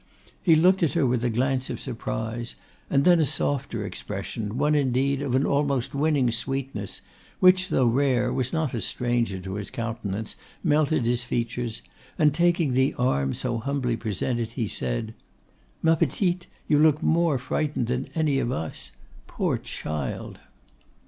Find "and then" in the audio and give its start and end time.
2.89-3.19